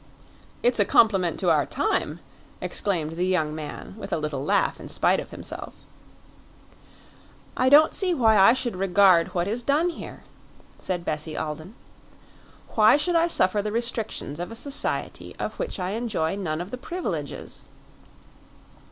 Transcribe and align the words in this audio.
"It's 0.63 0.79
a 0.79 0.83
compliment 0.83 1.39
to 1.41 1.51
our 1.51 1.63
time!" 1.67 2.21
exclaimed 2.59 3.11
the 3.11 3.23
young 3.27 3.53
man 3.53 3.93
with 3.99 4.11
a 4.11 4.17
little 4.17 4.43
laugh, 4.43 4.79
in 4.79 4.87
spite 4.89 5.19
of 5.19 5.29
himself. 5.29 5.75
"I 7.55 7.69
don't 7.69 7.93
see 7.93 8.11
why 8.15 8.35
I 8.39 8.53
should 8.53 8.75
regard 8.75 9.35
what 9.35 9.47
is 9.47 9.61
done 9.61 9.89
here," 9.89 10.23
said 10.79 11.05
Bessie 11.05 11.37
Alden. 11.37 11.75
"Why 12.69 12.97
should 12.97 13.15
I 13.15 13.27
suffer 13.27 13.61
the 13.61 13.71
restrictions 13.71 14.39
of 14.39 14.51
a 14.51 14.55
society 14.55 15.35
of 15.37 15.59
which 15.59 15.79
I 15.79 15.91
enjoy 15.91 16.35
none 16.35 16.61
of 16.61 16.71
the 16.71 16.77
privileges?" 16.79 17.61